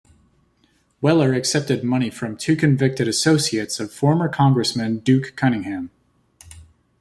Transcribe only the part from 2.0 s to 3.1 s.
from two convicted